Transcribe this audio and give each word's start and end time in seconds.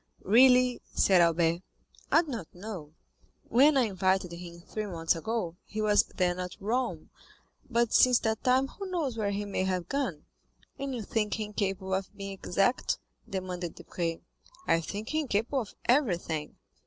"Really," 0.25 0.81
said 0.95 1.21
Albert, 1.21 1.61
"I 2.11 2.23
do 2.23 2.27
not 2.29 2.47
know; 2.55 2.95
when 3.43 3.77
I 3.77 3.83
invited 3.83 4.31
him 4.31 4.61
three 4.61 4.87
months 4.87 5.15
ago, 5.15 5.57
he 5.63 5.79
was 5.79 6.05
then 6.15 6.39
at 6.39 6.59
Rome, 6.59 7.11
but 7.69 7.93
since 7.93 8.17
that 8.21 8.43
time 8.43 8.67
who 8.67 8.89
knows 8.89 9.15
where 9.15 9.29
he 9.29 9.45
may 9.45 9.63
have 9.65 9.87
gone?" 9.89 10.25
"And 10.79 10.95
you 10.95 11.03
think 11.03 11.35
him 11.39 11.53
capable 11.53 11.93
of 11.93 12.17
being 12.17 12.31
exact?" 12.33 12.97
demanded 13.29 13.75
Debray. 13.75 14.21
"I 14.65 14.81
think 14.81 15.09
him 15.13 15.27
capable 15.27 15.61
of 15.61 15.75
everything." 15.85 16.55